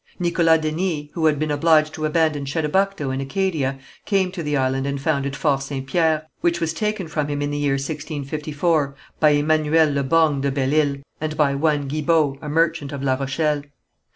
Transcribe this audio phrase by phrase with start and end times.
[0.17, 4.87] Nicholas Denys, who had been obliged to abandon Chedabucto, in Acadia, came to the island
[4.87, 5.85] and founded Fort St.
[5.85, 10.51] Pierre, which was taken from him in the year 1654 by Emmanuel le Borgne de
[10.51, 13.61] Belle Isle, and by one Guilbault, a merchant of La Rochelle.